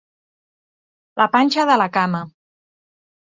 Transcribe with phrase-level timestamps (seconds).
[1.21, 2.23] La panxa de la cama.